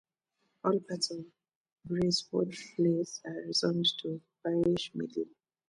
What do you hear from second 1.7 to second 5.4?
Braeswood Place are zoned to Pershing Middle.